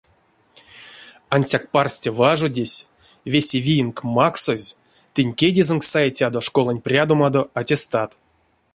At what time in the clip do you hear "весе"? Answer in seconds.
3.31-3.57